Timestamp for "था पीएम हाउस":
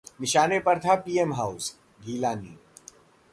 0.79-1.75